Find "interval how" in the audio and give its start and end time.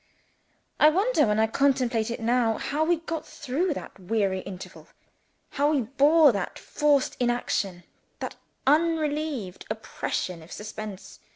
4.39-5.69